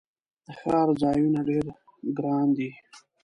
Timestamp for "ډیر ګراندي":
1.49-2.69